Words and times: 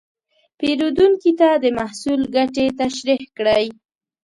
پیرودونکي 0.57 1.31
ته 1.39 1.49
د 1.63 1.65
محصول 1.77 2.21
ګټې 2.35 2.65
تشریح 2.79 3.21
کړئ. 3.37 3.65